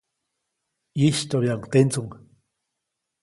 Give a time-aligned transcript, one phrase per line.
[0.99, 2.07] ʼYistyoʼbyaʼuŋ tendsuŋ.